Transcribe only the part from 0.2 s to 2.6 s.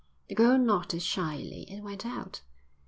The girl nodded shyly and went out.